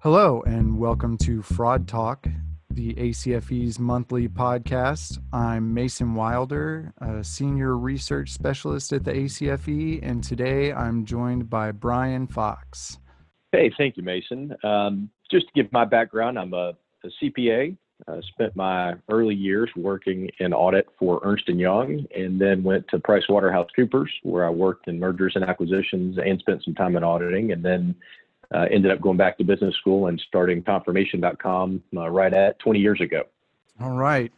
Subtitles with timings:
[0.00, 2.28] Hello, and welcome to Fraud Talk,
[2.70, 5.18] the ACFE's monthly podcast.
[5.32, 11.72] I'm Mason Wilder, a senior research specialist at the ACFE, and today I'm joined by
[11.72, 12.98] Brian Fox.
[13.50, 14.54] Hey, thank you, Mason.
[14.62, 17.76] Um, just to give my background, I'm a, a CPA.
[18.06, 22.86] I spent my early years working in audit for Ernst & Young and then went
[22.90, 27.50] to PricewaterhouseCoopers, where I worked in mergers and acquisitions and spent some time in auditing,
[27.50, 27.96] and then
[28.54, 32.78] uh, ended up going back to business school and starting confirmation.com uh, right at 20
[32.78, 33.22] years ago.
[33.80, 34.32] All right.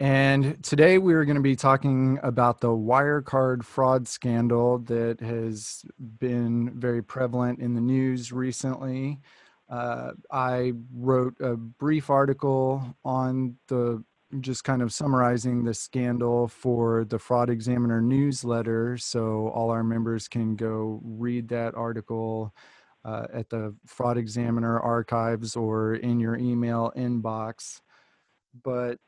[0.00, 5.84] And today we are going to be talking about the Wirecard fraud scandal that has
[6.18, 9.20] been very prevalent in the news recently.
[9.68, 14.02] Uh, I wrote a brief article on the
[14.40, 18.96] just kind of summarizing the scandal for the Fraud Examiner newsletter.
[18.96, 22.54] So all our members can go read that article
[23.04, 27.80] uh, at the Fraud Examiner archives or in your email inbox.
[28.62, 28.98] But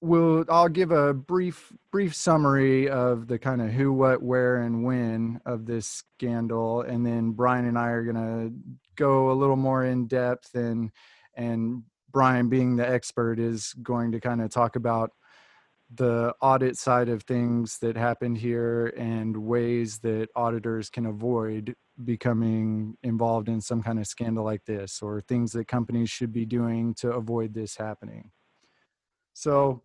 [0.00, 4.84] we'll I'll give a brief brief summary of the kind of who, what, where, and
[4.84, 8.50] when of this scandal, and then Brian and I are gonna
[8.96, 10.90] go a little more in depth and
[11.34, 15.12] and Brian being the expert is going to kind of talk about
[15.94, 22.96] the audit side of things that happened here and ways that auditors can avoid becoming
[23.02, 26.94] involved in some kind of scandal like this or things that companies should be doing
[26.94, 28.30] to avoid this happening.
[29.32, 29.82] So,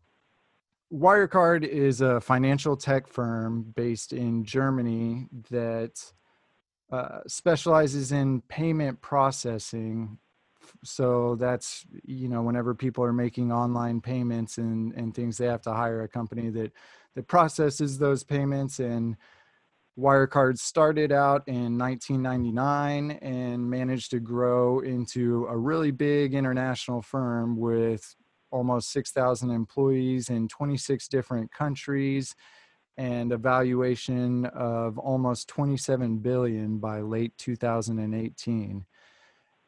[0.93, 5.99] Wirecard is a financial tech firm based in Germany that
[6.91, 10.19] uh, specializes in payment processing.
[10.83, 15.61] So that's you know whenever people are making online payments and and things, they have
[15.63, 16.71] to hire a company that
[17.15, 18.79] that processes those payments.
[18.79, 19.15] And
[19.97, 27.57] Wirecard started out in 1999 and managed to grow into a really big international firm
[27.57, 28.15] with
[28.51, 32.35] almost 6,000 employees in 26 different countries
[32.97, 38.85] and a valuation of almost 27 billion by late 2018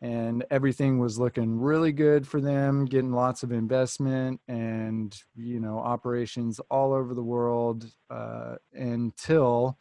[0.02, 5.80] and everything was looking really good for them getting lots of investment and you know
[5.80, 9.78] operations all over the world uh, until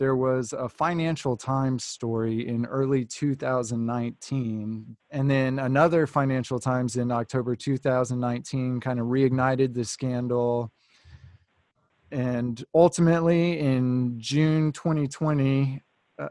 [0.00, 4.96] there was a Financial Times story in early 2019.
[5.10, 10.72] And then another Financial Times in October 2019 kind of reignited the scandal.
[12.10, 15.82] And ultimately, in June 2020,
[16.18, 16.28] uh,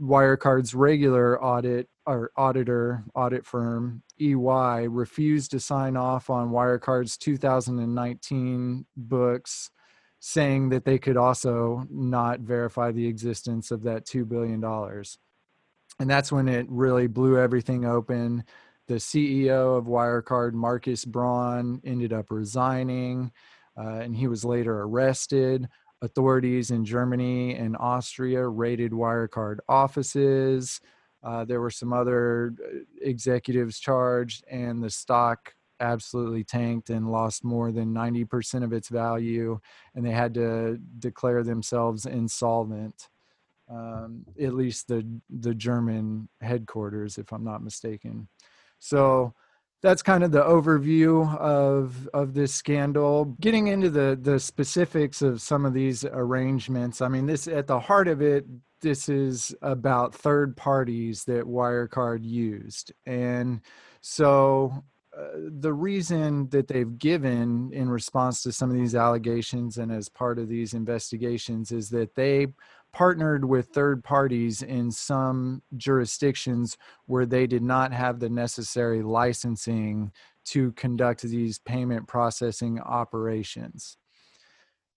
[0.00, 8.86] Wirecard's regular audit or auditor audit firm EY refused to sign off on Wirecard's 2019
[8.96, 9.70] books
[10.20, 14.62] saying that they could also not verify the existence of that $2 billion.
[16.00, 18.44] And that's when it really blew everything open.
[18.88, 23.32] The CEO of Wirecard, Markus Braun, ended up resigning,
[23.78, 25.68] uh, and he was later arrested.
[26.04, 30.80] Authorities in Germany and Austria raided Wirecard offices.
[31.22, 37.42] Uh, there were some other uh, executives charged, and the stock absolutely tanked and lost
[37.42, 39.58] more than 90% of its value
[39.94, 43.08] and they had to declare themselves insolvent
[43.68, 48.28] um, at least the the german headquarters if i'm not mistaken
[48.78, 49.34] so
[49.84, 53.26] that's kind of the overview of of this scandal.
[53.40, 57.78] Getting into the the specifics of some of these arrangements i mean this at the
[57.78, 58.46] heart of it
[58.84, 62.92] this is about third parties that wirecard used.
[63.06, 63.62] And
[64.02, 64.84] so
[65.18, 65.26] uh,
[65.58, 70.38] the reason that they've given in response to some of these allegations and as part
[70.38, 72.48] of these investigations is that they
[72.94, 80.12] partnered with third parties in some jurisdictions where they did not have the necessary licensing
[80.44, 83.98] to conduct these payment processing operations.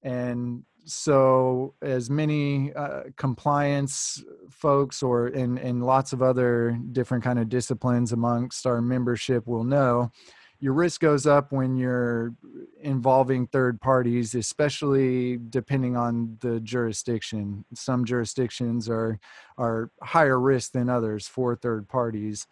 [0.03, 7.39] And so as many uh, compliance folks or in, in lots of other different kind
[7.39, 10.11] of disciplines amongst our membership will know
[10.59, 12.33] your risk goes up when you're
[12.81, 19.19] involving third parties especially depending on the jurisdiction some jurisdictions are
[19.57, 22.47] are higher risk than others for third parties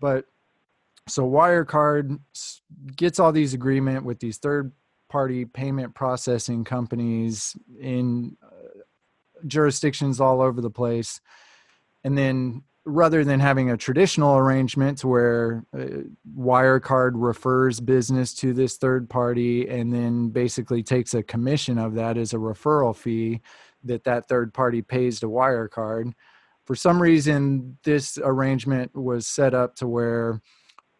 [0.00, 0.26] but
[1.08, 2.18] so wirecard
[2.96, 4.72] gets all these agreement with these third
[5.08, 8.80] party payment processing companies in uh,
[9.46, 11.20] jurisdictions all over the place.
[12.04, 16.04] And then rather than having a traditional arrangement where uh,
[16.38, 22.16] Wirecard refers business to this third party and then basically takes a commission of that
[22.16, 23.40] as a referral fee
[23.84, 26.12] that that third party pays to Wirecard,
[26.66, 30.42] for some reason, this arrangement was set up to where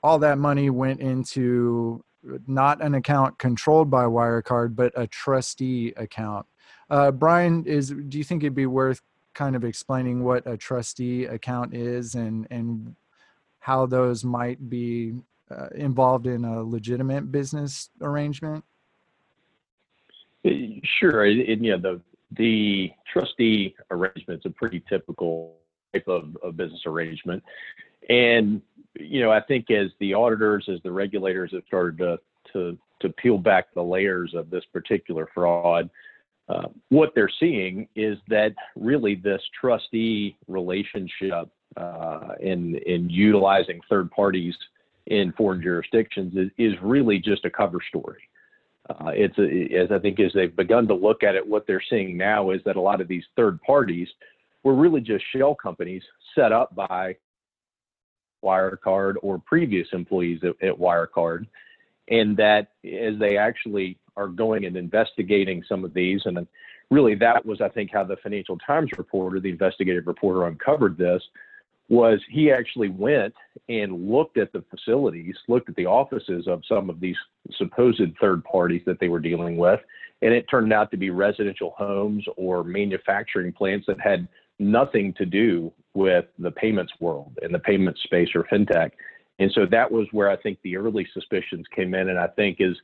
[0.03, 2.05] all that money went into
[2.47, 6.47] not an account controlled by Wirecard, but a trustee account.
[6.88, 9.03] Uh, Brian, is do you think it'd be worth
[9.37, 12.97] kind of explaining what a trustee account is and and
[13.61, 15.15] how those might be
[15.50, 18.65] uh, involved in a legitimate business arrangement?
[20.99, 21.25] Sure.
[21.25, 22.00] And, you know, the
[22.33, 25.56] the trustee arrangement is a pretty typical
[25.93, 27.43] type of, of business arrangement.
[28.09, 28.62] And,
[28.99, 32.19] you know, I think as the auditors, as the regulators have started to,
[32.53, 35.91] to, to peel back the layers of this particular fraud,
[36.49, 44.11] uh, what they're seeing is that really this trustee relationship uh, in, in utilizing third
[44.11, 44.55] parties
[45.07, 48.29] in foreign jurisdictions is, is really just a cover story.
[48.89, 51.83] Uh, it's a, as I think as they've begun to look at it, what they're
[51.91, 54.09] seeing now is that a lot of these third parties
[54.63, 56.03] were really just shell companies
[56.35, 57.17] set up by
[58.45, 61.47] Wirecard or previous employees at, at Wirecard,
[62.09, 66.47] and that as they actually are going and investigating some of these, and
[66.91, 71.23] really that was I think how the Financial Times reporter, the investigative reporter, uncovered this
[71.89, 73.35] was he actually went
[73.69, 77.17] and looked at the facilities, looked at the offices of some of these
[77.57, 79.81] supposed third parties that they were dealing with,
[80.23, 84.27] and it turned out to be residential homes or manufacturing plants that had
[84.59, 88.91] nothing to do with the payments world and the payment space or fintech.
[89.39, 92.09] And so that was where I think the early suspicions came in.
[92.09, 92.75] And I think as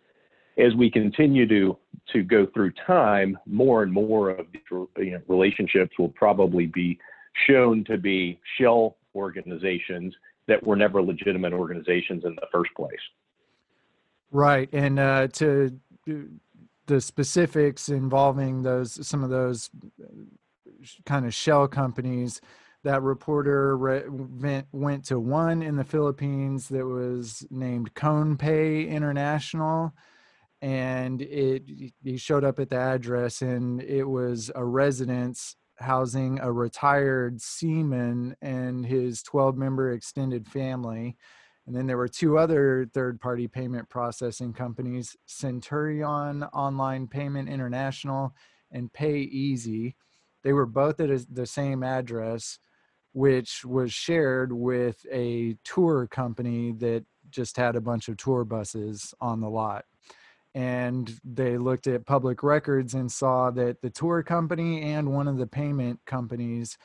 [0.58, 1.76] as we continue to
[2.12, 6.98] to go through time, more and more of these you know, relationships will probably be
[7.46, 10.14] shown to be shell organizations
[10.48, 12.98] that were never legitimate organizations in the first place.
[14.32, 15.78] Right, and uh, to
[16.86, 19.70] the specifics involving those some of those
[21.06, 22.40] kind of shell companies.
[22.84, 29.92] That reporter re- went, went to one in the Philippines that was named ConePay International,
[30.62, 31.64] and it
[32.02, 38.36] he showed up at the address, and it was a residence housing a retired seaman
[38.40, 41.16] and his 12 member extended family.
[41.66, 48.32] And then there were two other third party payment processing companies Centurion Online Payment International
[48.70, 49.94] and PayEasy.
[50.42, 52.58] They were both at the same address,
[53.12, 59.14] which was shared with a tour company that just had a bunch of tour buses
[59.20, 59.84] on the lot.
[60.54, 65.38] And they looked at public records and saw that the tour company and one of
[65.38, 66.76] the payment companies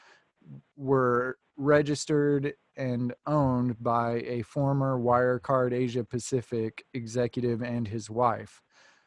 [0.78, 8.62] were registered and owned by a former Wirecard Asia Pacific executive and his wife.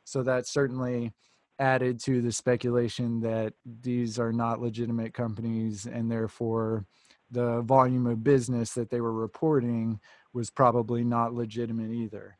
[0.05, 1.13] So that certainly
[1.59, 6.85] added to the speculation that these are not legitimate companies and therefore
[7.31, 10.01] the volume of business that they were reporting
[10.33, 12.40] was probably not legitimate either.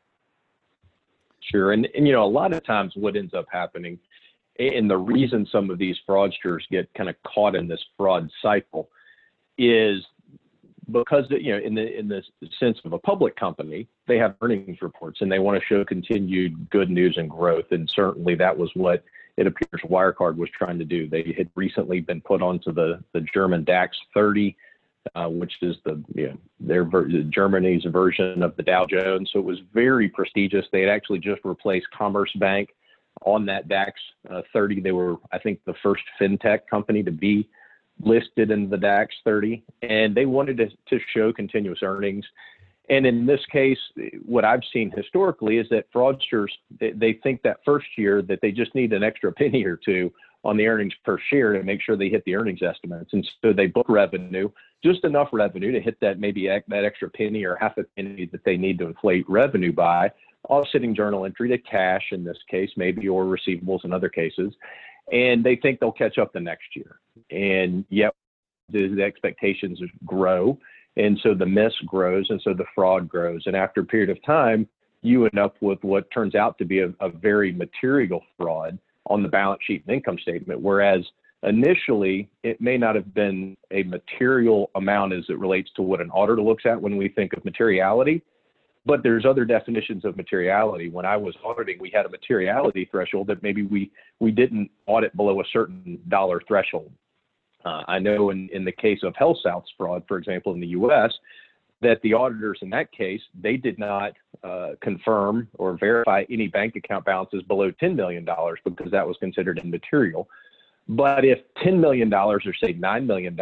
[1.41, 1.71] Sure.
[1.71, 3.99] And, and you know, a lot of times what ends up happening
[4.59, 8.89] and the reason some of these fraudsters get kind of caught in this fraud cycle
[9.57, 10.03] is
[10.91, 12.21] because you know in the in the
[12.59, 16.69] sense of a public company they have earnings reports and they want to show continued
[16.69, 19.03] good news and growth and certainly that was what
[19.37, 21.07] it appears Wirecard was trying to do.
[21.07, 24.55] They had recently been put onto the the German DAX 30,
[25.15, 29.29] uh, which is the you know, their ver- Germany's version of the Dow Jones.
[29.33, 30.65] So it was very prestigious.
[30.71, 32.67] They had actually just replaced Commerzbank
[33.25, 33.99] on that DAX
[34.29, 34.81] uh, 30.
[34.81, 37.49] They were, I think, the first fintech company to be
[38.03, 42.25] listed in the DAX 30, and they wanted to, to show continuous earnings.
[42.89, 43.77] And in this case,
[44.25, 46.47] what I've seen historically is that fraudsters
[46.79, 50.11] they, they think that first year that they just need an extra penny or two
[50.43, 53.53] on the earnings per share to make sure they hit the earnings estimates, and so
[53.53, 54.49] they book revenue,
[54.83, 58.43] just enough revenue to hit that maybe that extra penny or half a penny that
[58.43, 60.11] they need to inflate revenue by,
[60.49, 64.51] offsetting journal entry to cash in this case, maybe or receivables in other cases,
[65.11, 66.99] and they think they'll catch up the next year.
[67.29, 68.13] And yet
[68.69, 70.57] the, expectations grow
[70.97, 73.43] and so the miss grows, and so the fraud grows.
[73.45, 74.67] And after a period of time,
[75.01, 79.23] you end up with what turns out to be a, a very material fraud on
[79.23, 80.61] the balance sheet and income statement.
[80.61, 81.01] Whereas
[81.43, 86.11] initially, it may not have been a material amount as it relates to what an
[86.11, 88.21] auditor looks at when we think of materiality.
[88.85, 90.89] But there's other definitions of materiality.
[90.89, 95.15] When I was auditing, we had a materiality threshold that maybe we we didn't audit
[95.15, 96.91] below a certain dollar threshold.
[97.63, 101.11] Uh, I know in, in the case of HealthSouth's fraud, for example, in the U.S.,
[101.81, 106.75] that the auditors in that case they did not uh, confirm or verify any bank
[106.75, 108.25] account balances below $10 million
[108.63, 110.27] because that was considered immaterial.
[110.87, 113.37] But if $10 million or say $9 million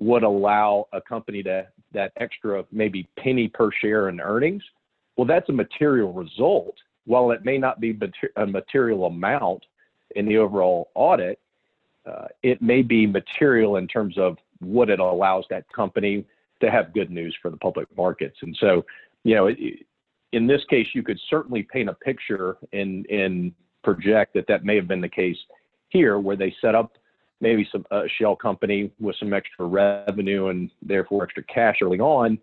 [0.00, 4.62] would allow a company to that extra maybe penny per share in earnings.
[5.16, 6.74] Well, that's a material result.
[7.04, 7.98] While it may not be
[8.36, 9.64] a material amount
[10.16, 11.38] in the overall audit,
[12.06, 16.24] uh, it may be material in terms of what it allows that company
[16.60, 18.36] to have good news for the public markets.
[18.42, 18.84] And so,
[19.24, 19.48] you know,
[20.32, 23.52] in this case, you could certainly paint a picture and and
[23.82, 25.38] project that that may have been the case
[25.88, 26.92] here, where they set up
[27.40, 32.38] maybe some a shell company with some extra revenue and therefore extra cash early on,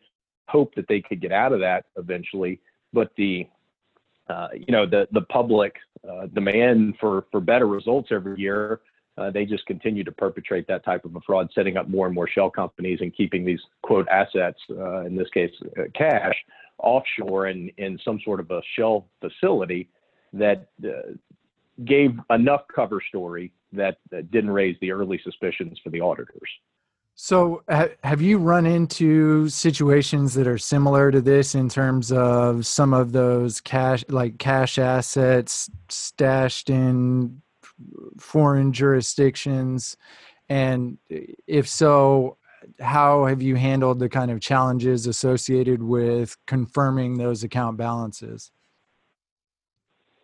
[0.48, 2.60] hope that they could get out of that eventually.
[2.94, 3.48] But the
[4.30, 5.76] uh, you know the the public
[6.10, 8.82] uh, demand for for better results every year
[9.18, 12.14] uh, they just continue to perpetrate that type of a fraud, setting up more and
[12.14, 16.36] more shell companies and keeping these quote assets, uh, in this case, uh, cash,
[16.80, 19.90] offshore in, in some sort of a shell facility
[20.34, 21.14] that uh,
[21.86, 26.50] gave enough cover story that, that didn't raise the early suspicions for the auditors.
[27.20, 32.94] So, have you run into situations that are similar to this in terms of some
[32.94, 37.42] of those cash, like cash assets stashed in
[38.20, 39.98] foreign jurisdictions?
[40.50, 40.98] And
[41.48, 42.38] if so,
[42.80, 48.52] how have you handled the kind of challenges associated with confirming those account balances?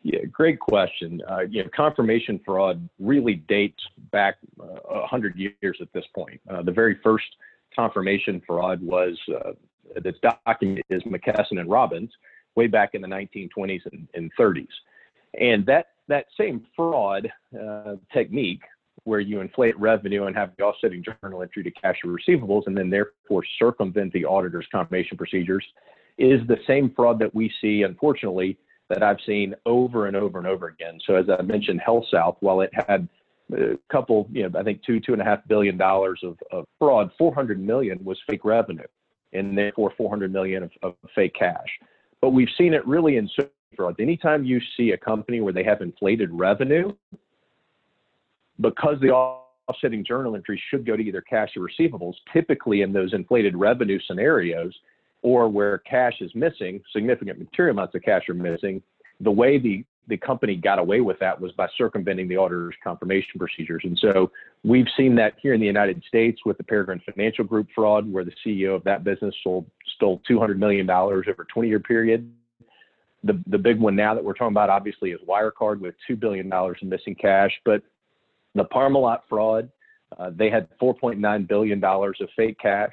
[0.04, 1.22] Yeah, great question.
[1.30, 3.82] Uh, you know, confirmation fraud really dates
[4.12, 6.42] back uh, a uh, hundred years at this point.
[6.50, 7.26] Uh, the very first
[7.74, 9.54] confirmation fraud was uh,
[10.04, 12.12] that's documented is McKesson and Robbins
[12.56, 14.68] way back in the 1920s and, and 30s,
[15.40, 18.62] and that that same fraud uh, technique
[19.06, 22.78] where you inflate revenue and have the offsetting journal entry to cash your receivables and
[22.78, 25.66] then therefore circumvent the auditor's confirmation procedures
[26.18, 28.58] is the same fraud that we see, unfortunately,
[28.90, 31.00] that I've seen over and over and over again.
[31.06, 33.08] So as I mentioned, HealthSouth, while it had
[33.52, 36.66] a couple, you know, I think two, two and a half billion dollars of, of
[36.80, 38.86] fraud, 400 million was fake revenue
[39.34, 41.68] and therefore 400 million of, of fake cash.
[42.22, 43.28] But we've seen it really in
[43.76, 44.00] fraud.
[44.00, 46.92] Anytime you see a company where they have inflated revenue,
[48.60, 49.12] because the
[49.68, 54.00] offsetting journal entry should go to either cash or receivables, typically in those inflated revenue
[54.08, 54.74] scenarios,
[55.22, 58.82] or where cash is missing, significant material amounts of cash are missing,
[59.22, 63.40] the way the the company got away with that was by circumventing the auditor's confirmation
[63.40, 63.84] procedures.
[63.86, 64.30] And so
[64.66, 68.26] we've seen that here in the United States with the Peregrine Financial Group fraud, where
[68.26, 69.66] the CEO of that business sold,
[69.96, 72.30] stole $200 million over a 20 year period
[73.24, 76.50] the the big one now that we're talking about obviously is Wirecard with two billion
[76.50, 77.52] dollars in missing cash.
[77.66, 77.82] But
[78.56, 79.70] the Parmalat fraud,
[80.18, 82.92] uh, they had 4.9 billion dollars of fake cash.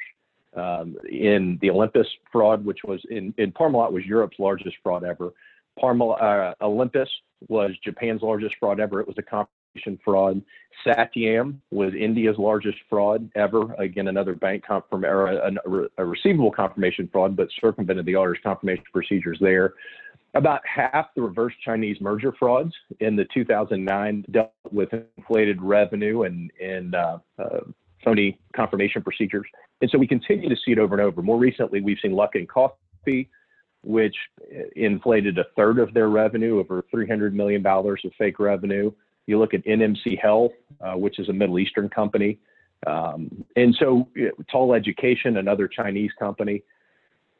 [0.57, 5.33] Um, in the Olympus fraud, which was in, in Parmalat was Europe's largest fraud ever.
[5.81, 7.09] Parmalat, uh, Olympus
[7.49, 9.01] was Japan's largest fraud ever.
[9.01, 10.43] It was a confirmation fraud.
[10.85, 13.73] Satyam was India's largest fraud ever.
[13.75, 15.53] Again, another bank confirm or a,
[15.99, 19.75] a, receivable confirmation fraud, but circumvented the auditor's confirmation procedures there.
[20.35, 26.53] About half the reverse Chinese merger frauds in the 2009 dealt with inflated revenue and,
[26.61, 27.61] and uh, uh,
[28.05, 29.47] phony confirmation procedures.
[29.81, 31.21] And so we continue to see it over and over.
[31.21, 33.29] More recently, we've seen Luckin Coffee,
[33.83, 34.15] which
[34.77, 38.93] inflated a third of their revenue, over $300 million of fake revenue.
[39.27, 42.39] You look at NMC Health, uh, which is a Middle Eastern company.
[42.87, 44.09] Um, and so
[44.49, 46.63] Tal Education, another Chinese company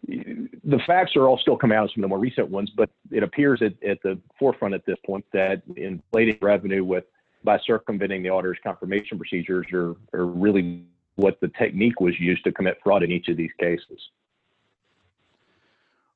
[0.07, 3.61] the facts are all still coming out from the more recent ones, but it appears
[3.63, 7.05] at, at the forefront at this point that inflating revenue with
[7.45, 10.85] by circumventing the auditor's confirmation procedures are, are really
[11.17, 13.99] what the technique was used to commit fraud in each of these cases.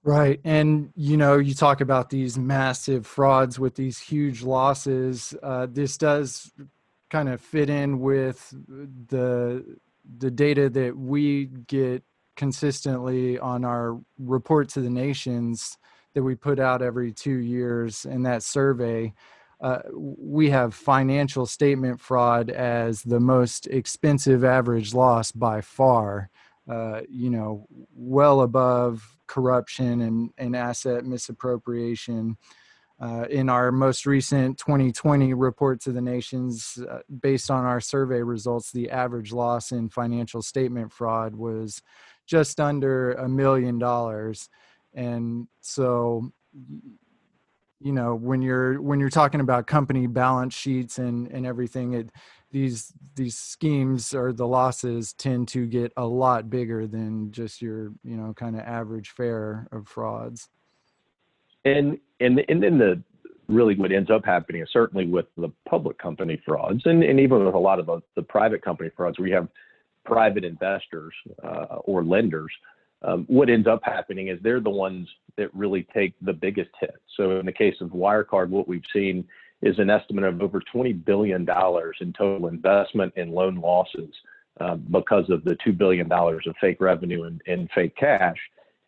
[0.02, 0.38] Right.
[0.44, 5.34] And, you know, you talk about these massive frauds with these huge losses.
[5.42, 6.52] Uh, this does
[7.08, 8.54] kind of fit in with
[9.08, 9.78] the
[10.18, 12.02] the data that we get
[12.36, 15.78] consistently on our report to the nations
[16.14, 19.12] that we put out every two years in that survey
[19.60, 26.28] uh, we have financial statement fraud as the most expensive average loss by far
[26.68, 32.36] uh, you know well above corruption and, and asset misappropriation.
[33.00, 38.22] Uh, in our most recent 2020 report to the nations, uh, based on our survey
[38.22, 41.82] results, the average loss in financial statement fraud was
[42.26, 44.48] just under a million dollars.
[44.94, 46.32] And so
[47.80, 52.10] you know when you're when you're talking about company balance sheets and and everything it
[52.50, 57.92] these these schemes or the losses tend to get a lot bigger than just your
[58.04, 60.48] you know kind of average fare of frauds.
[61.64, 63.02] And and and then the
[63.48, 67.44] really what ends up happening is certainly with the public company frauds and, and even
[67.44, 69.48] with a lot of the, the private company frauds we have
[70.04, 72.52] private investors uh, or lenders,
[73.02, 76.96] um, what ends up happening is they're the ones that really take the biggest hit.
[77.16, 79.26] So in the case of Wirecard, what we've seen
[79.62, 84.10] is an estimate of over $20 billion in total investment in loan losses
[84.60, 88.36] uh, because of the $2 billion of fake revenue and, and fake cash.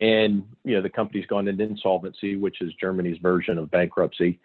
[0.01, 4.39] And, you know, the company's gone into insolvency, which is Germany's version of bankruptcy.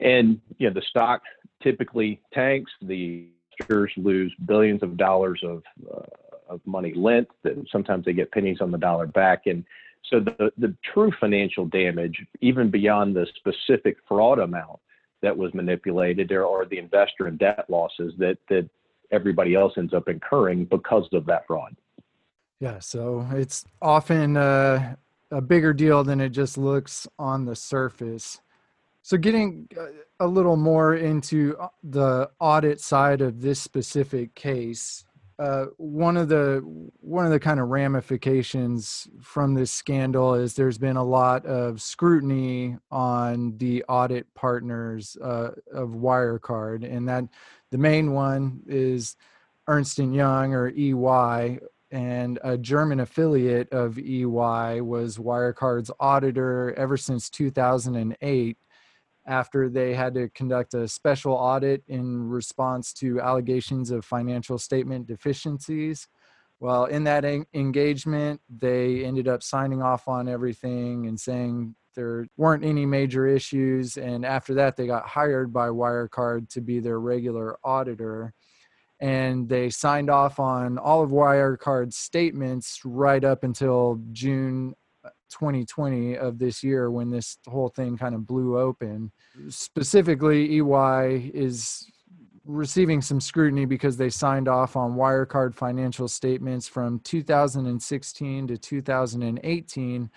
[0.00, 1.22] And, you know, the stock
[1.62, 3.28] typically tanks, the
[3.60, 6.02] investors lose billions of dollars of, uh,
[6.48, 9.46] of money lent, that sometimes they get pennies on the dollar back.
[9.46, 9.64] And
[10.10, 14.80] so the, the true financial damage, even beyond the specific fraud amount
[15.22, 18.68] that was manipulated, there are the investor and debt losses that, that
[19.10, 21.74] everybody else ends up incurring because of that fraud.
[22.60, 24.96] Yeah, so it's often uh,
[25.30, 28.40] a bigger deal than it just looks on the surface.
[29.06, 35.04] So, getting uh, a little more into uh, the audit side of this specific case,
[35.38, 36.62] uh, one of the
[37.00, 41.82] one of the kind of ramifications from this scandal is there's been a lot of
[41.82, 47.24] scrutiny on the audit partners uh, of Wirecard, and that
[47.72, 49.16] the main one is
[49.68, 51.58] Ernst and Young or EY,
[51.90, 58.56] and a German affiliate of EY was Wirecard's auditor ever since 2008
[59.26, 65.06] after they had to conduct a special audit in response to allegations of financial statement
[65.06, 66.08] deficiencies.
[66.60, 72.26] Well, in that en- engagement, they ended up signing off on everything and saying there
[72.36, 73.96] weren't any major issues.
[73.96, 78.34] And after that, they got hired by Wirecard to be their regular auditor.
[79.00, 84.74] And they signed off on all of Wirecard's statements right up until June
[85.38, 89.12] 2020 of this year when this whole thing kind of blew open.
[89.48, 91.86] Specifically, EY is
[92.44, 100.10] receiving some scrutiny because they signed off on Wirecard financial statements from 2016 to 2018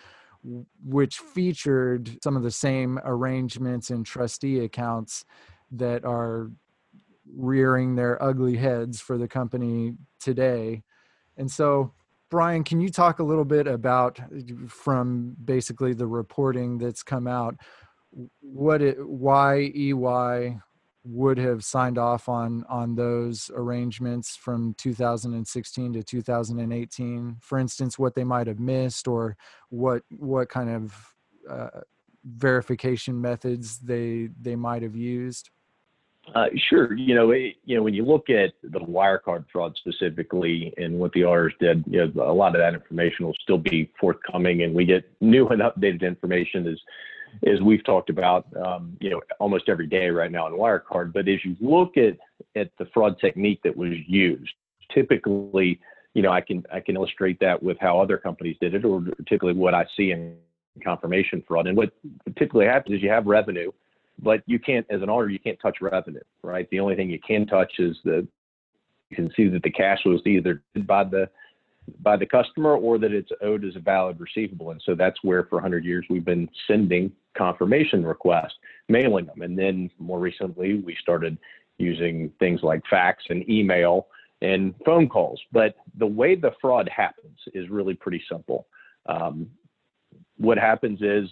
[0.84, 5.26] which featured some of the same arrangements and trustee accounts
[5.72, 6.52] that are
[7.36, 10.84] rearing their ugly heads for the company today.
[11.36, 11.94] And so
[12.30, 14.20] Brian, can you talk a little bit about
[14.68, 17.56] from basically the reporting that's come out,
[18.42, 20.60] what it, why EY
[21.06, 27.38] would have signed off on on those arrangements from 2016 to 2018?
[27.40, 29.38] For instance, what they might have missed, or
[29.70, 31.14] what what kind of
[31.50, 31.82] uh,
[32.26, 35.50] verification methods they they might have used.
[36.36, 36.94] Uh, sure.
[36.94, 41.14] You know, it, you know, when you look at the Wirecard fraud specifically and what
[41.14, 44.74] the auditors did, you know, a lot of that information will still be forthcoming, and
[44.74, 46.78] we get new and updated information as
[47.46, 51.14] as we've talked about, um, you know, almost every day right now in Wirecard.
[51.14, 52.18] But as you look at
[52.56, 54.54] at the fraud technique that was used,
[54.94, 55.80] typically,
[56.14, 59.02] you know, I can I can illustrate that with how other companies did it, or
[59.02, 60.36] particularly what I see in
[60.84, 61.68] confirmation fraud.
[61.68, 61.92] And what
[62.38, 63.72] typically happens is you have revenue
[64.20, 66.68] but you can't, as an auditor, you can't touch revenue, right?
[66.70, 68.28] The only thing you can touch is the,
[69.10, 71.30] you can see that the cash was either by the,
[72.02, 74.72] by the customer or that it's owed as a valid receivable.
[74.72, 78.56] And so that's where for 100 years we've been sending confirmation requests,
[78.90, 79.42] mailing them.
[79.42, 81.38] And then more recently, we started
[81.78, 84.08] using things like fax and email
[84.42, 85.40] and phone calls.
[85.52, 88.68] But the way the fraud happens is really pretty simple.
[89.08, 89.50] Um,
[90.38, 91.30] what happens is,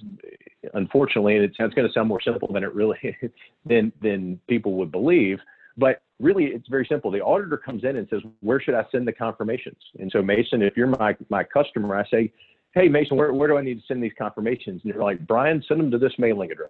[0.73, 3.17] unfortunately, and it's, it's going to sound more simple than it really
[3.65, 5.39] than than people would believe,
[5.77, 7.11] but really it's very simple.
[7.11, 10.61] The auditor comes in and says, "Where should I send the confirmations?" And so, Mason,
[10.61, 12.31] if you're my my customer, I say,
[12.73, 15.63] "Hey, Mason, where where do I need to send these confirmations?" And you're like, "Brian,
[15.67, 16.69] send them to this mailing address."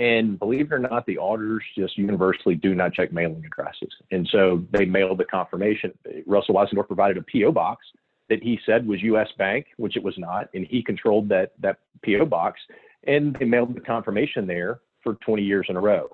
[0.00, 3.90] And believe it or not, the auditors just universally do not check mailing addresses.
[4.10, 5.96] And so they mailed the confirmation.
[6.26, 7.52] Russell Wasendorf provided a P.O.
[7.52, 7.86] box
[8.28, 9.28] that he said was U.S.
[9.38, 12.60] Bank, which it was not, and he controlled that that PO box,
[13.06, 16.08] and they mailed the confirmation there for 20 years in a row.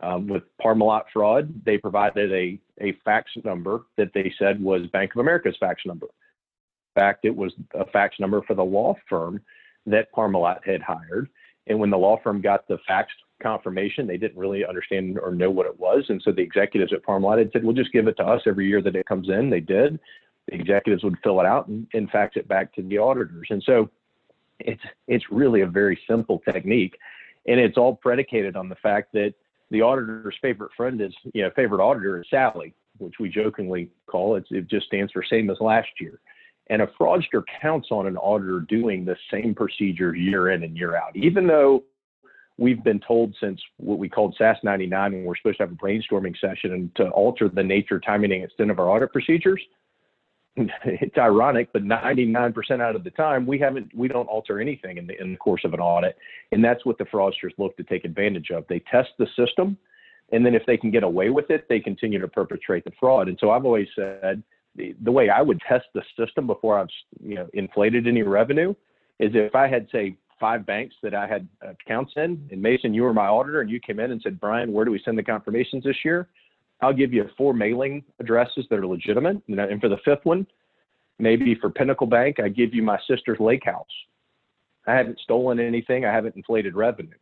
[0.00, 5.12] Um, with Parmalat fraud, they provided a a fax number that they said was Bank
[5.14, 6.06] of America's fax number.
[6.06, 9.40] In fact, it was a fax number for the law firm
[9.86, 11.28] that Parmalat had hired.
[11.66, 13.10] And when the law firm got the fax
[13.42, 16.04] confirmation, they didn't really understand or know what it was.
[16.08, 18.68] And so the executives at Parmalat had said, "Well, just give it to us every
[18.68, 19.98] year that it comes in." They did
[20.48, 23.48] the executives would fill it out and, and fax it back to the auditors.
[23.50, 23.90] And so
[24.60, 26.96] it's it's really a very simple technique,
[27.46, 29.34] and it's all predicated on the fact that
[29.70, 34.36] the auditor's favorite friend is you know favorite auditor is Sally, which we jokingly call
[34.36, 34.44] it.
[34.50, 36.20] It just stands for same as last year.
[36.70, 40.96] And a fraudster counts on an auditor doing the same procedure year in and year
[40.96, 41.82] out, even though
[42.58, 45.76] we've been told since what we called SAS 99 when we're supposed to have a
[45.76, 49.62] brainstorming session and to alter the nature, timing, and extent of our audit procedures
[50.84, 55.06] it's ironic, but 99% out of the time, we haven't, we don't alter anything in
[55.06, 56.16] the, in the course of an audit.
[56.52, 58.64] And that's what the fraudsters look to take advantage of.
[58.68, 59.76] They test the system,
[60.32, 63.28] and then if they can get away with it, they continue to perpetrate the fraud.
[63.28, 64.42] And so I've always said
[64.76, 66.88] the, the way I would test the system before I've,
[67.22, 68.74] you know, inflated any revenue
[69.18, 73.02] is if I had, say, five banks that I had accounts in, and Mason, you
[73.02, 75.22] were my auditor, and you came in and said, Brian, where do we send the
[75.22, 76.28] confirmations this year?
[76.80, 79.42] I'll give you four mailing addresses that are legitimate.
[79.48, 80.46] And for the fifth one,
[81.18, 83.86] maybe for Pinnacle Bank, I give you my sister's lake house.
[84.86, 86.04] I haven't stolen anything.
[86.04, 87.16] I haven't inflated revenue.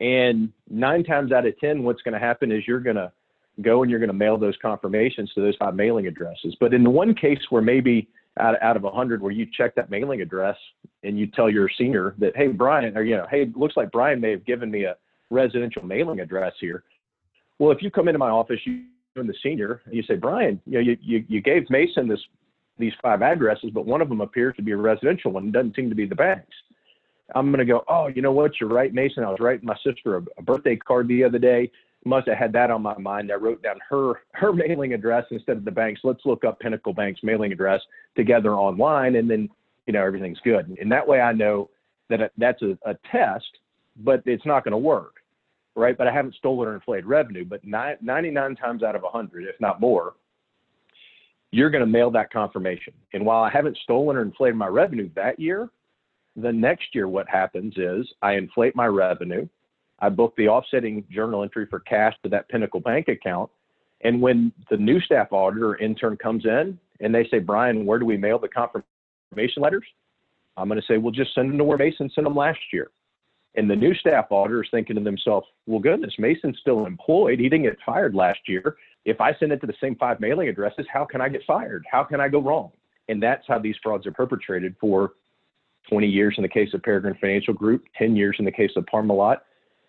[0.00, 3.12] And nine times out of 10, what's going to happen is you're going to
[3.60, 6.56] go and you're going to mail those confirmations to those five mailing addresses.
[6.60, 9.90] But in the one case where maybe out, out of 100 where you check that
[9.90, 10.56] mailing address
[11.02, 14.20] and you tell your senior that, hey, Brian, or, you know, hey, looks like Brian
[14.20, 14.96] may have given me a
[15.30, 16.84] residential mailing address here.
[17.58, 18.84] Well, if you come into my office, you
[19.16, 22.20] and the senior, and you say, Brian, you know, you, you, you gave Mason this
[22.78, 25.48] these five addresses, but one of them appears to be a residential one.
[25.48, 26.54] It doesn't seem to be the bank's.
[27.34, 28.52] I'm going to go, oh, you know what?
[28.60, 29.24] You're right, Mason.
[29.24, 31.70] I was writing my sister a, a birthday card the other day.
[32.04, 33.32] Must have had that on my mind.
[33.32, 36.00] I wrote down her her mailing address instead of the bank's.
[36.04, 37.80] Let's look up Pinnacle Bank's mailing address
[38.16, 39.48] together online, and then
[39.86, 40.74] you know everything's good.
[40.80, 41.68] And that way, I know
[42.08, 43.58] that that's a, a test,
[43.96, 45.16] but it's not going to work,
[45.78, 45.96] right?
[45.96, 47.44] But I haven't stolen or inflated revenue.
[47.44, 50.14] But 99 times out of 100, if not more,
[51.50, 52.92] you're going to mail that confirmation.
[53.14, 55.70] And while I haven't stolen or inflated my revenue that year,
[56.36, 59.48] the next year, what happens is I inflate my revenue.
[60.00, 63.50] I book the offsetting journal entry for cash to that Pinnacle Bank account.
[64.02, 67.98] And when the new staff auditor or intern comes in and they say, Brian, where
[67.98, 69.86] do we mail the confirmation letters?
[70.56, 72.90] I'm going to say, well, just send them to where Mason sent them last year.
[73.58, 77.40] And the new staff auditor is thinking to themselves, well, goodness, Mason's still employed.
[77.40, 78.76] He didn't get fired last year.
[79.04, 81.84] If I send it to the same five mailing addresses, how can I get fired?
[81.90, 82.70] How can I go wrong?
[83.08, 85.14] And that's how these frauds are perpetrated for
[85.90, 88.86] 20 years in the case of Peregrine Financial Group, 10 years in the case of
[88.86, 89.38] Parmalat.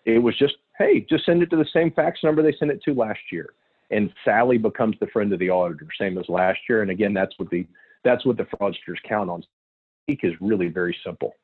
[0.04, 2.82] It was just, hey, just send it to the same fax number they sent it
[2.86, 3.50] to last year.
[3.92, 6.82] And Sally becomes the friend of the auditor, same as last year.
[6.82, 7.64] And again, that's what the
[8.02, 9.44] that's what the fraudsters count on.
[10.08, 11.34] Seek is really very simple.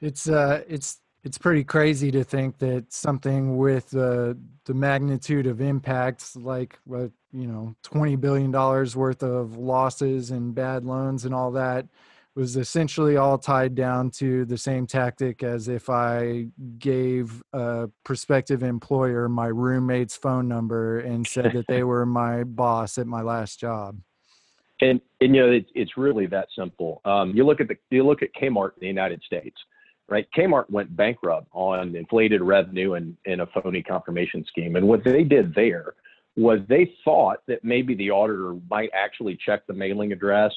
[0.00, 4.34] It's uh it's it's pretty crazy to think that something with uh,
[4.64, 10.54] the magnitude of impacts like what you know 20 billion dollars worth of losses and
[10.54, 11.86] bad loans and all that
[12.34, 16.46] was essentially all tied down to the same tactic as if I
[16.78, 22.96] gave a prospective employer my roommate's phone number and said that they were my boss
[22.96, 23.98] at my last job.
[24.80, 27.00] And and you know it's it's really that simple.
[27.04, 29.56] Um, you look at the you look at Kmart in the United States,
[30.08, 30.26] right?
[30.36, 34.76] Kmart went bankrupt on inflated revenue and in a phony confirmation scheme.
[34.76, 35.94] And what they did there
[36.36, 40.52] was they thought that maybe the auditor might actually check the mailing address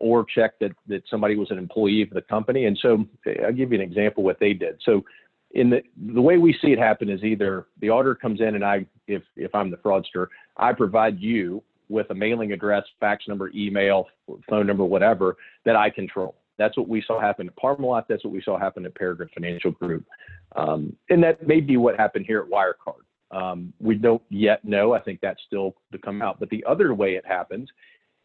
[0.00, 2.66] or check that, that somebody was an employee of the company.
[2.66, 3.04] And so
[3.44, 4.80] I'll give you an example what they did.
[4.84, 5.04] So
[5.52, 5.82] in the
[6.14, 9.22] the way we see it happen is either the auditor comes in and I if
[9.36, 14.06] if I'm the fraudster, I provide you with a mailing address, fax number, email,
[14.48, 16.34] phone number, whatever that I control.
[16.58, 18.04] That's what we saw happen at Parmalat.
[18.08, 20.04] That's what we saw happen at Peregrine Financial Group.
[20.56, 23.04] Um, and that may be what happened here at Wirecard.
[23.30, 24.94] Um, we don't yet know.
[24.94, 26.40] I think that's still to come out.
[26.40, 27.68] But the other way it happens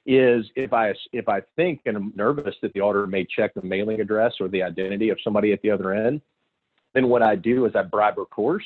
[0.05, 3.61] is if I if I think and I'm nervous that the auditor may check the
[3.61, 6.21] mailing address or the identity of somebody at the other end,
[6.93, 8.65] then what I do is I bribe or coerce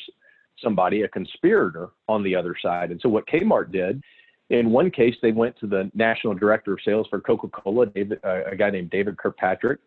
[0.61, 2.91] somebody, a conspirator on the other side.
[2.91, 4.01] And so what Kmart did,
[4.49, 7.87] in one case, they went to the national director of sales for Coca-Cola,
[8.23, 9.79] uh, a guy named David Kirkpatrick,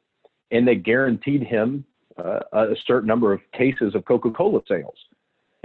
[0.50, 1.84] and they guaranteed him
[2.18, 4.96] uh, a certain number of cases of Coca-Cola sales.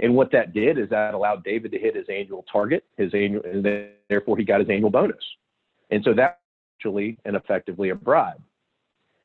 [0.00, 3.42] And what that did is that allowed David to hit his annual target, his annual,
[3.44, 3.64] and
[4.08, 5.16] therefore he got his annual bonus.
[5.90, 6.36] And so that's
[6.78, 8.42] actually and effectively a bribe.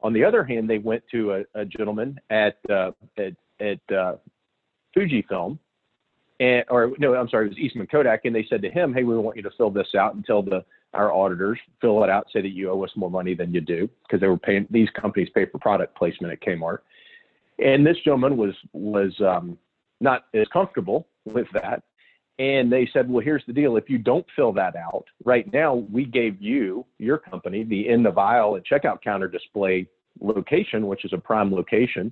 [0.02, 4.16] On the other hand, they went to a, a gentleman at uh, at, at uh,
[4.96, 5.60] Fujifilm,
[6.42, 9.04] and or no, I'm sorry, it was Eastman Kodak, and they said to him, "Hey,
[9.04, 12.28] we want you to fill this out and tell the our auditors fill it out,
[12.34, 14.90] say that you owe us more money than you do, because they were paying these
[14.90, 16.80] companies pay for product placement at Kmart."
[17.64, 19.58] And this gentleman was was um,
[20.00, 21.84] not as comfortable with that,
[22.40, 23.78] and they said, well, here's the deal.
[23.78, 28.02] If you don't fill that out, right now, we gave you, your company, the in
[28.02, 29.88] the vial and checkout counter display
[30.20, 32.12] location, which is a prime location.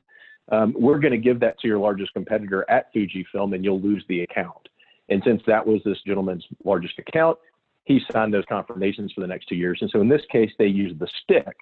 [0.52, 4.04] Um, we're going to give that to your largest competitor at Fujifilm and you'll lose
[4.10, 4.68] the account.
[5.10, 7.38] And since that was this gentleman's largest account,
[7.86, 9.80] he signed those confirmations for the next two years.
[9.82, 11.56] And so in this case, they used the stick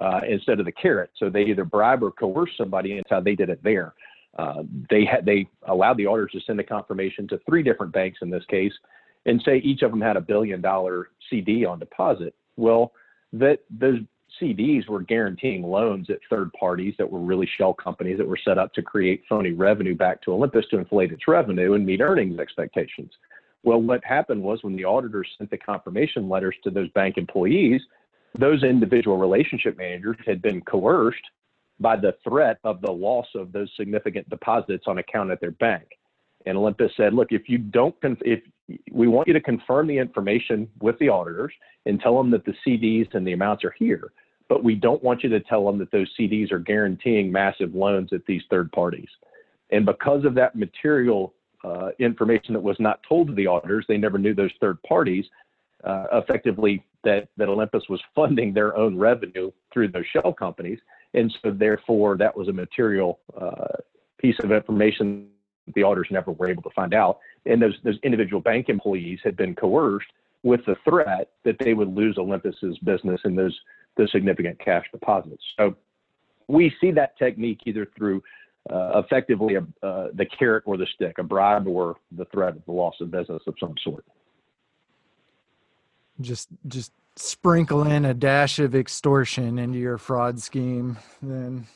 [0.00, 1.10] uh, instead of the carrot.
[1.16, 3.94] So they either bribe or coerce somebody, and that's how they did it there.
[4.36, 8.18] Uh, they had they allowed the auditors to send a confirmation to three different banks
[8.22, 8.72] in this case,
[9.26, 12.34] and say each of them had a billion dollar CD on deposit.
[12.56, 12.92] Well,
[13.32, 14.00] that those
[14.40, 18.58] CDs were guaranteeing loans at third parties that were really shell companies that were set
[18.58, 22.38] up to create phony revenue back to Olympus to inflate its revenue and meet earnings
[22.38, 23.12] expectations.
[23.62, 27.82] Well, what happened was when the auditors sent the confirmation letters to those bank employees,
[28.38, 31.22] those individual relationship managers had been coerced
[31.80, 35.86] by the threat of the loss of those significant deposits on account at their bank.
[36.46, 38.40] And Olympus said, look, if you don't, if
[38.92, 41.52] we want you to confirm the information with the auditors
[41.86, 44.12] and tell them that the CDs and the amounts are here,
[44.48, 48.12] but we don't want you to tell them that those CDs are guaranteeing massive loans
[48.12, 49.08] at these third parties.
[49.70, 51.34] And because of that material
[51.64, 55.24] uh, information that was not told to the auditors, they never knew those third parties.
[55.84, 60.78] Uh, effectively, that that Olympus was funding their own revenue through those shell companies,
[61.14, 63.76] and so therefore that was a material uh,
[64.18, 65.28] piece of information
[65.74, 67.18] the auditors never were able to find out.
[67.46, 70.08] And those those individual bank employees had been coerced
[70.42, 73.58] with the threat that they would lose Olympus's business and those
[73.98, 75.42] those significant cash deposits.
[75.58, 75.76] So
[76.48, 78.22] we see that technique either through
[78.70, 82.64] uh, effectively a, uh, the carrot or the stick, a bribe or the threat of
[82.64, 84.04] the loss of business of some sort.
[86.20, 91.66] Just just sprinkle in a dash of extortion into your fraud scheme, then.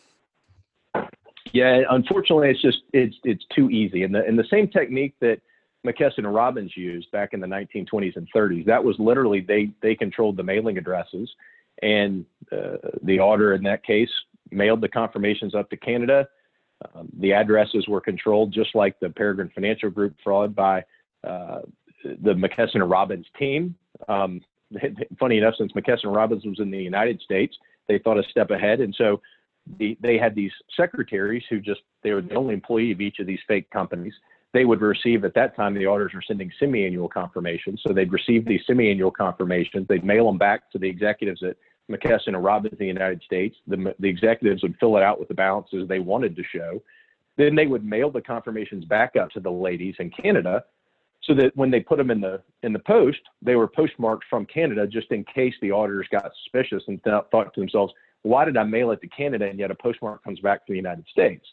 [1.53, 5.41] Yeah, unfortunately, it's just it's it's too easy, and the and the same technique that
[5.87, 8.65] McKesson and Robbins used back in the 1920s and 30s.
[8.67, 11.31] That was literally they they controlled the mailing addresses,
[11.83, 14.11] and uh, the auditor in that case
[14.51, 16.29] mailed the confirmations up to Canada.
[16.95, 20.85] Um, the addresses were controlled just like the Peregrine Financial Group fraud by
[21.27, 21.61] uh,
[22.05, 23.75] the McKesson and Robbins team.
[24.09, 24.41] Um,
[25.19, 27.57] funny enough, since McKesson and Robbins was in the United States,
[27.89, 29.21] they thought a step ahead, and so
[29.79, 33.27] the, they had these secretaries who just they were the only employee of each of
[33.27, 34.15] these fake companies.
[34.53, 38.45] They would receive at that time the auditors were sending semi-annual confirmations, so they'd receive
[38.45, 39.87] these semi-annual confirmations.
[39.89, 41.57] They'd mail them back to the executives at
[41.93, 43.57] McKesson and Robbins in the United States.
[43.67, 46.83] The, the executives would fill it out with the balances they wanted to show.
[47.37, 50.65] Then they would mail the confirmations back up to the ladies in Canada
[51.23, 54.45] so that when they put them in the in the post, they were postmarked from
[54.47, 58.57] Canada just in case the auditors got suspicious and th- thought to themselves, why did
[58.57, 61.45] I mail it to Canada and yet a postmark comes back to the United States?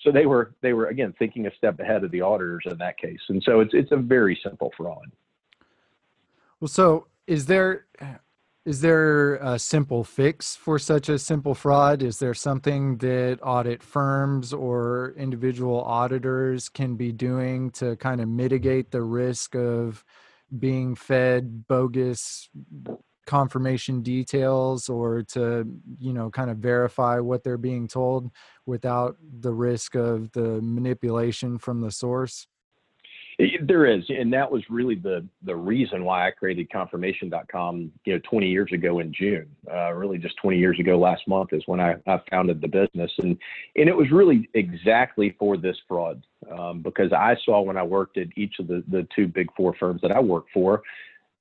[0.00, 2.98] So they were they were again thinking a step ahead of the auditors in that
[2.98, 5.10] case, and so it's it's a very simple fraud.
[6.60, 7.86] Well, so is there
[8.68, 12.02] is there a simple fix for such a simple fraud?
[12.02, 18.28] Is there something that audit firms or individual auditors can be doing to kind of
[18.28, 20.04] mitigate the risk of
[20.58, 22.50] being fed bogus
[23.24, 25.66] confirmation details or to,
[25.98, 28.30] you know, kind of verify what they're being told
[28.66, 32.46] without the risk of the manipulation from the source?
[33.38, 37.92] There is, and that was really the the reason why I created Confirmation.com.
[38.04, 39.46] You know, 20 years ago in June.
[39.72, 43.12] Uh, really, just 20 years ago last month is when I, I founded the business,
[43.18, 43.38] and
[43.76, 46.20] and it was really exactly for this fraud
[46.50, 49.72] um, because I saw when I worked at each of the the two big four
[49.78, 50.82] firms that I worked for,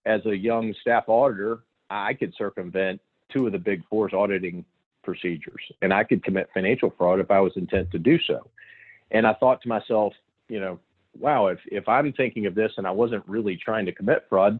[0.05, 3.01] as a young staff auditor, I could circumvent
[3.33, 4.63] two of the big four's auditing
[5.03, 8.47] procedures, and I could commit financial fraud if I was intent to do so.
[9.09, 10.13] And I thought to myself,
[10.47, 10.79] you know
[11.19, 14.59] wow, if, if I'm thinking of this and I wasn't really trying to commit fraud,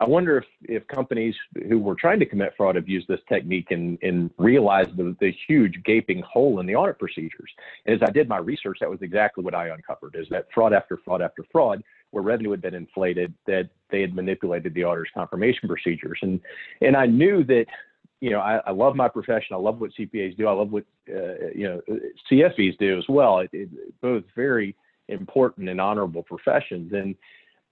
[0.00, 1.34] I wonder if, if companies
[1.68, 5.34] who were trying to commit fraud have used this technique and, and realized the, the
[5.48, 7.50] huge gaping hole in the audit procedures.
[7.84, 10.72] And as I did my research, that was exactly what I uncovered is that fraud
[10.72, 15.10] after fraud after fraud, where revenue had been inflated, that they had manipulated the auditor's
[15.12, 16.18] confirmation procedures.
[16.22, 16.40] And,
[16.80, 17.66] and I knew that,
[18.20, 19.54] you know, I, I love my profession.
[19.54, 20.46] I love what CPAs do.
[20.46, 21.80] I love what, uh, you know,
[22.30, 23.40] CFEs do as well.
[23.40, 24.76] It, it, both very
[25.08, 26.92] important and honorable professions.
[26.92, 27.14] And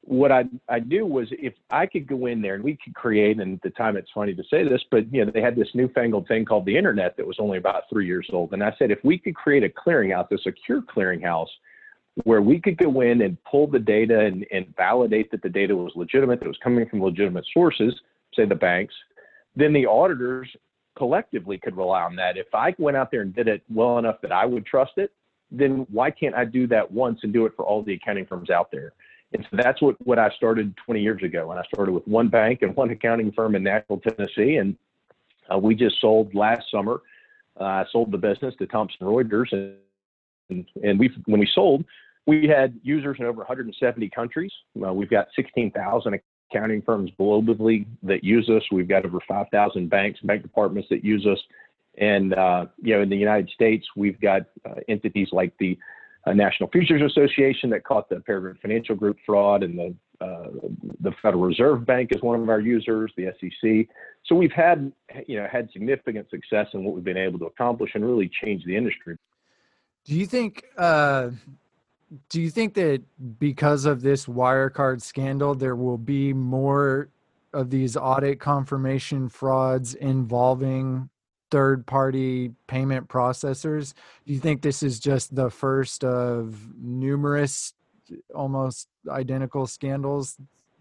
[0.02, 3.40] what I I knew was if I could go in there and we could create,
[3.40, 5.68] and at the time it's funny to say this, but you know they had this
[5.74, 8.90] newfangled thing called the internet that was only about three years old, and I said
[8.90, 11.48] if we could create a clearinghouse, a secure clearinghouse,
[12.24, 15.76] where we could go in and pull the data and, and validate that the data
[15.76, 17.94] was legitimate, that was coming from legitimate sources,
[18.34, 18.94] say the banks,
[19.54, 20.48] then the auditors
[20.96, 22.36] collectively could rely on that.
[22.36, 25.12] If I went out there and did it well enough that I would trust it,
[25.50, 28.50] then why can't I do that once and do it for all the accounting firms
[28.50, 28.92] out there?
[29.32, 31.50] And so that's what, what I started 20 years ago.
[31.50, 34.56] And I started with one bank and one accounting firm in Nashville, Tennessee.
[34.56, 34.76] And
[35.52, 37.02] uh, we just sold last summer.
[37.60, 39.52] Uh, I sold the business to Thomson Reuters.
[40.50, 41.84] And, and we when we sold,
[42.26, 44.52] we had users in over 170 countries.
[44.84, 48.62] Uh, we've got 16,000 accounting firms globally that use us.
[48.70, 51.38] We've got over 5,000 banks, bank departments that use us.
[51.98, 55.78] And uh, you know, in the United States, we've got uh, entities like the
[56.26, 60.48] uh, National Futures Association that caught the Peregrine Financial Group fraud, and the uh,
[61.00, 63.94] the Federal Reserve Bank is one of our users, the SEC.
[64.24, 64.90] So we've had,
[65.26, 68.64] you know, had significant success in what we've been able to accomplish and really change
[68.64, 69.16] the industry.
[70.04, 70.64] Do you think?
[70.76, 71.30] Uh,
[72.28, 73.02] do you think that
[73.38, 77.08] because of this Wirecard scandal, there will be more
[77.52, 81.08] of these audit confirmation frauds involving
[81.50, 83.94] third party payment processors.
[84.26, 87.74] Do you think this is just the first of numerous
[88.34, 90.36] almost identical scandals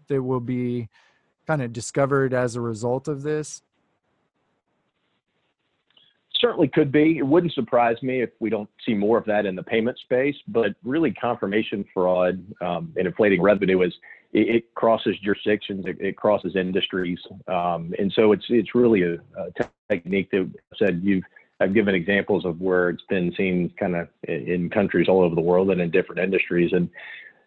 [0.08, 0.88] that will be
[1.46, 3.62] kind of discovered as a result of this?
[6.40, 7.18] Certainly could be.
[7.18, 10.36] It wouldn't surprise me if we don't see more of that in the payment space,
[10.48, 13.94] but really confirmation fraud um, and inflating revenue is
[14.32, 19.14] it, it crosses jurisdictions, it, it crosses industries, um, and so it's it's really a,
[19.14, 21.24] a technique that said you've
[21.60, 25.40] I've given examples of where it's been seen kind of in countries all over the
[25.40, 26.88] world and in different industries, and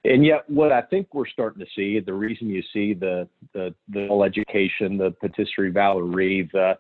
[0.06, 3.74] and yet what I think we're starting to see, the reason you see the the
[3.89, 6.78] the education, the patisserie Valerie, the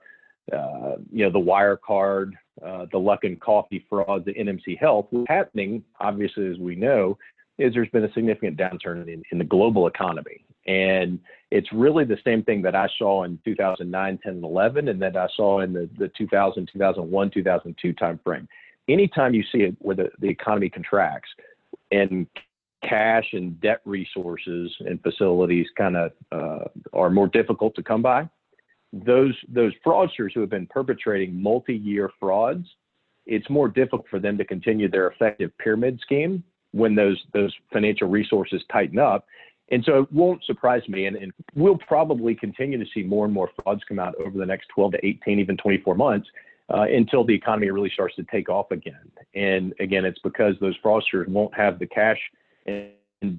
[0.55, 2.31] uh, you know the Wirecard,
[2.65, 7.17] uh, the Luckin Coffee fraud, the NMC Health, happening, obviously as we know,
[7.59, 10.45] is there's been a significant downturn in, in the global economy.
[10.65, 11.19] And
[11.51, 15.17] it's really the same thing that I saw in 2009, 10, and 11, and that
[15.17, 18.47] I saw in the, the 2000, 2001, 2002 timeframe.
[18.87, 21.29] Anytime you see it where the, the economy contracts
[21.91, 22.25] and
[22.87, 28.27] cash and debt resources and facilities kind of uh, are more difficult to come by,
[28.91, 32.67] those those fraudsters who have been perpetrating multi-year frauds,
[33.27, 38.07] it's more difficult for them to continue their effective pyramid scheme when those those financial
[38.07, 39.25] resources tighten up.
[39.71, 43.33] And so it won't surprise me, and, and, we'll probably continue to see more and
[43.33, 46.27] more frauds come out over the next 12 to 18, even 24 months,
[46.73, 49.11] uh, until the economy really starts to take off again.
[49.35, 52.17] And again, it's because those fraudsters won't have the cash
[52.65, 52.89] and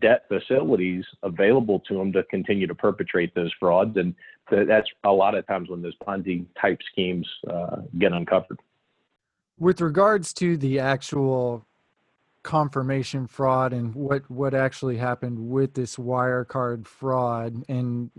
[0.00, 4.14] debt facilities available to them to continue to perpetrate those frauds, and
[4.50, 8.60] that's a lot of times when those Ponzi type schemes uh, get uncovered.
[9.58, 11.66] With regards to the actual
[12.42, 18.10] confirmation fraud and what what actually happened with this Wirecard fraud and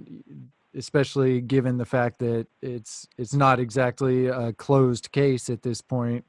[0.75, 6.25] especially given the fact that it's it's not exactly a closed case at this point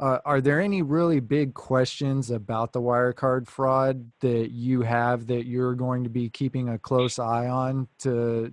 [0.00, 5.44] uh, are there any really big questions about the Wirecard fraud that you have that
[5.44, 8.50] you're going to be keeping a close eye on to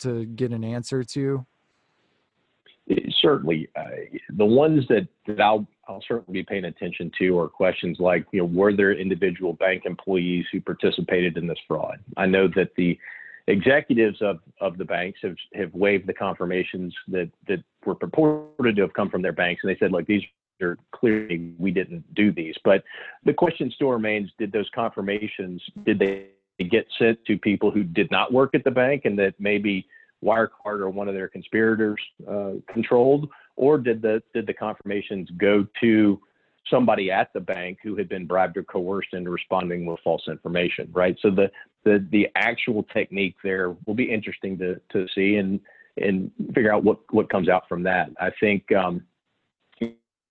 [0.00, 1.46] to get an answer to?
[3.22, 3.84] Certainly uh,
[4.30, 8.40] the ones that, that I'll, I'll certainly be paying attention to are questions like, you
[8.40, 11.98] know, were there individual bank employees who participated in this fraud?
[12.16, 12.96] I know that the
[13.48, 18.82] executives of, of the banks have, have waived the confirmations that, that were purported to
[18.82, 19.62] have come from their banks.
[19.64, 20.22] And they said, like, these
[20.62, 22.54] are clearly, we didn't do these.
[22.64, 22.84] But
[23.24, 26.26] the question still remains, did those confirmations, did they
[26.70, 29.88] get sent to people who did not work at the bank and that maybe
[30.22, 32.00] Wirecard or one of their conspirators
[32.30, 36.20] uh, controlled, or did the did the confirmations go to
[36.68, 40.88] somebody at the bank who had been bribed or coerced into responding with false information?
[40.92, 41.16] Right.
[41.20, 41.50] So the
[41.84, 45.60] the the actual technique there will be interesting to to see and
[45.96, 48.10] and figure out what what comes out from that.
[48.20, 48.70] I think.
[48.72, 49.02] Um,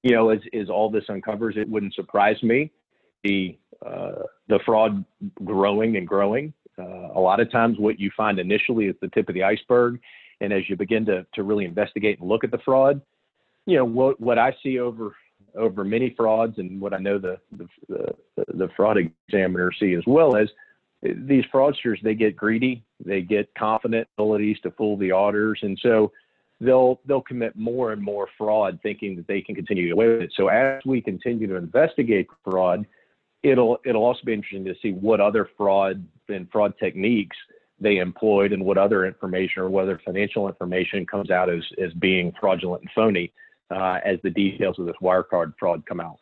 [0.01, 2.71] you know, as, as all this uncovers, it wouldn't surprise me
[3.23, 5.03] the uh, the fraud
[5.43, 6.53] growing and growing.
[6.77, 9.99] Uh, a lot of times, what you find initially is the tip of the iceberg,
[10.41, 13.01] and as you begin to to really investigate and look at the fraud,
[13.65, 15.15] you know what what I see over
[15.55, 20.03] over many frauds, and what I know the the, the, the fraud examiner see as
[20.05, 20.49] well as
[21.01, 26.11] these fraudsters they get greedy, they get confident abilities to fool the auditors, and so
[26.59, 30.07] they'll they'll commit more and more fraud, thinking that they can continue to get away
[30.09, 30.33] with it.
[30.35, 32.85] So as we continue to investigate fraud
[33.43, 37.37] it'll it'll also be interesting to see what other fraud and fraud techniques
[37.81, 42.33] they employed and what other information or whether financial information comes out as as being
[42.39, 43.31] fraudulent and phony
[43.71, 46.19] uh, as the details of this Wirecard fraud come out.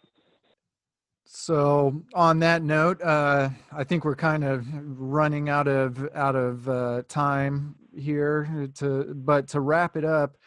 [1.25, 4.65] So on that note, uh, I think we're kind of
[4.99, 8.69] running out of out of uh, time here.
[8.75, 10.37] To but to wrap it up,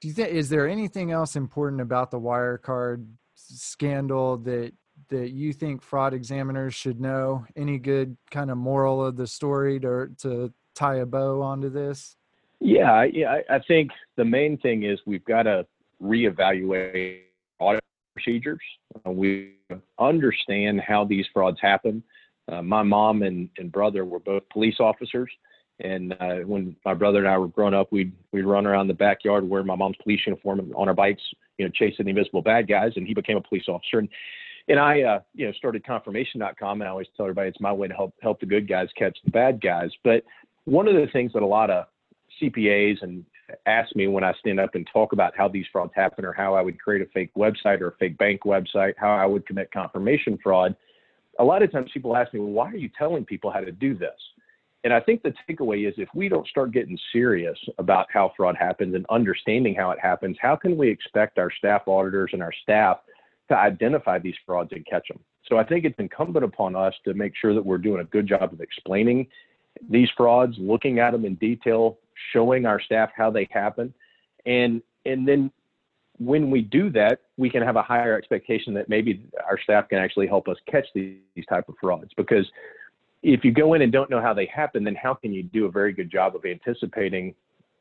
[0.00, 4.72] do you think is there anything else important about the Wirecard scandal that
[5.08, 7.44] that you think fraud examiners should know?
[7.56, 12.16] Any good kind of moral of the story to to tie a bow onto this?
[12.60, 13.40] Yeah, yeah.
[13.50, 15.66] I, think the main thing is we've got to
[16.00, 17.22] reevaluate
[17.58, 17.82] audit
[18.14, 18.60] procedures.
[19.04, 19.54] Uh, we
[19.98, 22.04] understand how these frauds happen.
[22.50, 25.30] Uh, my mom and, and brother were both police officers.
[25.80, 28.94] And uh, when my brother and I were growing up, we'd we'd run around the
[28.94, 31.22] backyard wearing my mom's police uniform on our bikes,
[31.58, 32.92] you know, chasing the invisible bad guys.
[32.94, 33.98] And he became a police officer.
[33.98, 34.08] And
[34.68, 37.88] and I, uh, you know, started confirmation.com and I always tell everybody it's my way
[37.88, 39.90] to help, help the good guys catch the bad guys.
[40.04, 40.24] But
[40.64, 41.86] one of the things that a lot of
[42.40, 43.24] CPAs and
[43.66, 46.54] ask me when I stand up and talk about how these frauds happen or how
[46.54, 49.70] I would create a fake website or a fake bank website, how I would commit
[49.72, 50.74] confirmation fraud.
[51.38, 53.72] A lot of times people ask me, well, why are you telling people how to
[53.72, 54.18] do this?
[54.84, 58.56] And I think the takeaway is if we don't start getting serious about how fraud
[58.56, 62.52] happens and understanding how it happens, how can we expect our staff auditors and our
[62.62, 62.98] staff
[63.48, 65.20] to identify these frauds and catch them?
[65.48, 68.26] So I think it's incumbent upon us to make sure that we're doing a good
[68.26, 69.26] job of explaining
[69.90, 71.98] these frauds, looking at them in detail,
[72.32, 73.92] showing our staff how they happen,
[74.46, 75.50] and and then
[76.18, 79.98] when we do that, we can have a higher expectation that maybe our staff can
[79.98, 82.10] actually help us catch these, these type of frauds.
[82.16, 82.46] Because
[83.22, 85.66] if you go in and don't know how they happen, then how can you do
[85.66, 87.34] a very good job of anticipating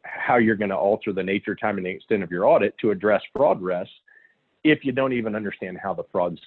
[0.03, 2.91] how you're going to alter the nature, time, and the extent of your audit to
[2.91, 3.93] address fraud risks
[4.64, 6.39] if you don't even understand how the frauds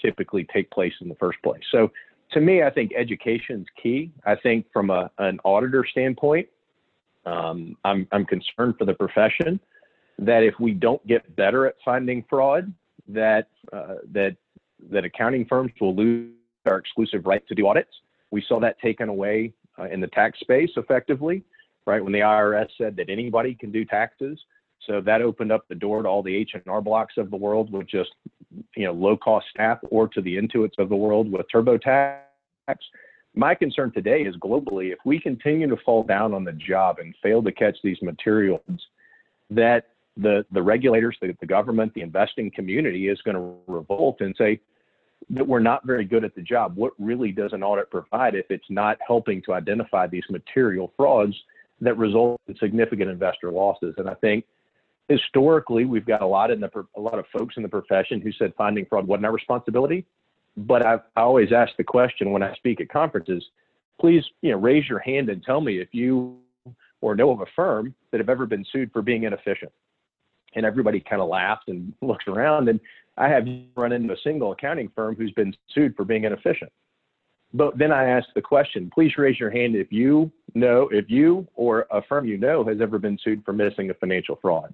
[0.00, 1.62] typically take place in the first place?
[1.70, 1.90] So,
[2.32, 4.10] to me, I think education is key.
[4.24, 6.48] I think from a, an auditor standpoint,
[7.26, 9.60] um, I'm, I'm concerned for the profession
[10.18, 12.72] that if we don't get better at finding fraud,
[13.08, 14.36] that uh, that
[14.90, 16.32] that accounting firms will lose
[16.66, 17.92] our exclusive right to do audits
[18.32, 21.44] we saw that taken away uh, in the tax space effectively,
[21.86, 22.02] right?
[22.02, 24.40] When the IRS said that anybody can do taxes.
[24.86, 27.86] So that opened up the door to all the H&R Blocks of the world with
[27.86, 28.10] just,
[28.76, 32.18] you know, low-cost staff or to the Intuits of the world with TurboTax.
[33.34, 37.14] My concern today is globally, if we continue to fall down on the job and
[37.22, 38.60] fail to catch these materials,
[39.50, 44.34] that the, the regulators, the, the government, the investing community is going to revolt and
[44.36, 44.60] say,
[45.30, 46.76] that we're not very good at the job.
[46.76, 51.34] What really does an audit provide if it's not helping to identify these material frauds
[51.80, 53.94] that result in significant investor losses?
[53.98, 54.44] And I think
[55.08, 58.32] historically we've got a lot in the a lot of folks in the profession who
[58.32, 60.06] said finding fraud wasn't our responsibility.
[60.56, 63.44] But I've I always ask the question when I speak at conferences,
[64.00, 66.38] please you know raise your hand and tell me if you
[67.00, 69.72] or know of a firm that have ever been sued for being inefficient.
[70.54, 72.80] And everybody kind of laughs and looks around and
[73.16, 73.46] I have
[73.76, 76.72] run into a single accounting firm who's been sued for being inefficient.
[77.54, 81.46] But then I ask the question, please raise your hand if you know, if you
[81.54, 84.72] or a firm you know has ever been sued for missing a financial fraud.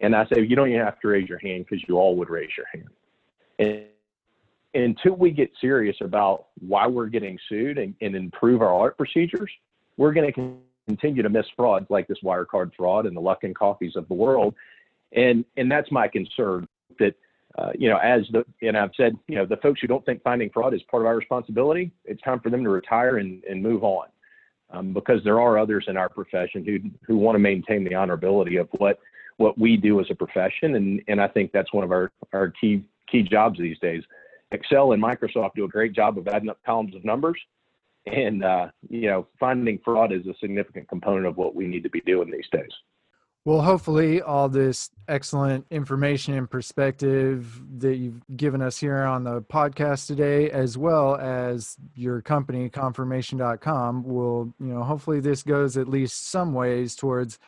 [0.00, 2.30] And I say, you don't even have to raise your hand because you all would
[2.30, 2.88] raise your hand.
[3.58, 3.84] And
[4.74, 9.50] until we get serious about why we're getting sued and, and improve our audit procedures,
[9.96, 13.96] we're going to continue to miss frauds like this Wirecard fraud and the Luckin Coffees
[13.96, 14.54] of the world.
[15.12, 16.66] And, and that's my concern
[16.98, 17.14] that
[17.58, 20.22] uh, you know, as the, and I've said, you know, the folks who don't think
[20.22, 23.62] finding fraud is part of our responsibility, it's time for them to retire and, and
[23.62, 24.06] move on.
[24.72, 28.60] Um, because there are others in our profession who, who want to maintain the honorability
[28.60, 29.00] of what,
[29.40, 30.74] what we do as a profession.
[30.74, 34.04] And, and I think that's one of our, our key, key jobs these days.
[34.52, 37.40] Excel and Microsoft do a great job of adding up columns of numbers.
[38.06, 41.88] And, uh, you know, finding fraud is a significant component of what we need to
[41.88, 42.70] be doing these days.
[43.46, 49.40] Well, hopefully, all this excellent information and perspective that you've given us here on the
[49.40, 55.88] podcast today, as well as your company, confirmation.com, will, you know, hopefully this goes at
[55.88, 57.38] least some ways towards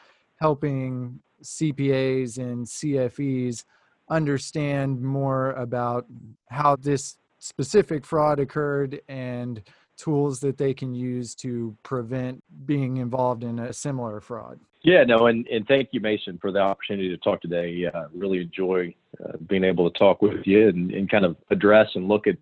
[0.41, 3.65] helping CPAs and CFEs
[4.09, 6.07] understand more about
[6.49, 9.63] how this specific fraud occurred and
[9.97, 14.59] tools that they can use to prevent being involved in a similar fraud.
[14.83, 17.87] Yeah, no, and, and thank you, Mason, for the opportunity to talk today.
[17.93, 21.89] Uh, really enjoy uh, being able to talk with you and, and kind of address
[21.95, 22.37] and look at,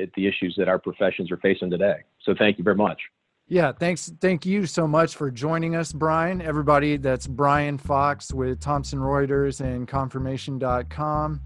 [0.00, 1.96] at the issues that our professions are facing today.
[2.22, 3.00] So thank you very much.
[3.50, 4.12] Yeah, thanks.
[4.20, 6.40] Thank you so much for joining us, Brian.
[6.40, 11.40] Everybody, that's Brian Fox with Thomson Reuters and confirmation.com.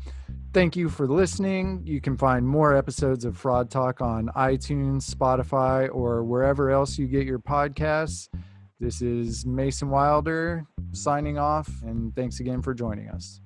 [0.52, 1.80] Thank you for listening.
[1.86, 7.06] You can find more episodes of Fraud Talk on iTunes, Spotify, or wherever else you
[7.06, 8.28] get your podcasts.
[8.78, 13.40] This is Mason Wilder signing off, and thanks again for joining us.